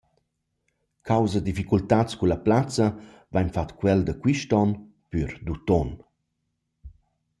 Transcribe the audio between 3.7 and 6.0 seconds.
quel da quist on pür d’utuon.